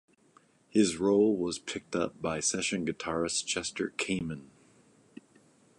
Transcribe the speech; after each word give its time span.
His 0.71 0.97
role 0.97 1.37
was 1.37 1.59
picked 1.59 1.95
up 1.95 2.19
by 2.23 2.39
session 2.39 2.87
guitarist 2.87 3.45
Chester 3.45 3.93
Kamen. 3.97 4.47